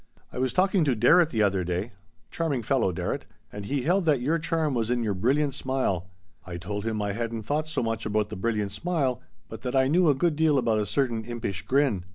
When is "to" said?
0.85-0.95